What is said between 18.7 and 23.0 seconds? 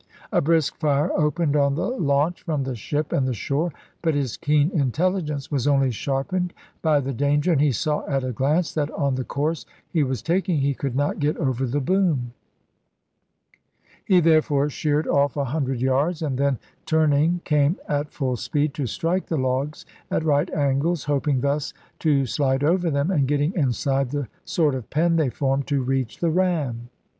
to strike the logs at right angles, hoping thus to slide over